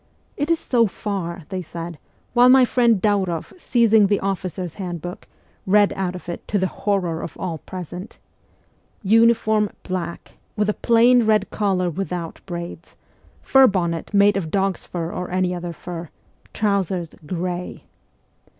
[0.35, 1.99] 'It is so far,' they said,
[2.33, 5.27] while my friend Dauroff, seizing the Officers' Handbook,
[5.67, 8.17] read out of it, to the horror of all present:'
[9.19, 12.95] Uniform, black, with a plain red collar without braids;
[13.43, 16.09] fur bonnet made of dog's fur or any other fur;
[16.51, 17.83] trousers, gray.'